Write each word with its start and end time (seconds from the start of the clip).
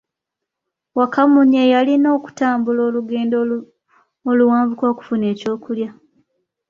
Wakamunye 0.97 1.61
yalina 1.73 2.07
okutambula 2.17 2.81
olugendo 2.89 3.37
luwanvuko 4.39 4.83
okufuna 4.91 5.25
eky'okulya. 5.33 5.89